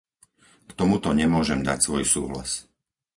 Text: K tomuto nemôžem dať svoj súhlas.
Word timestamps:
K 0.67 0.73
tomuto 0.79 1.09
nemôžem 1.21 1.59
dať 1.69 1.79
svoj 1.85 2.03
súhlas. 2.13 2.51